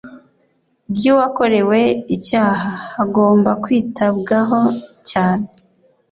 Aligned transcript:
ry 0.95 1.05
uwakorewe 1.13 1.79
icyaha 2.15 2.69
hagomba 2.95 3.51
kwitabwaho 3.63 4.59
cyane 5.09 5.47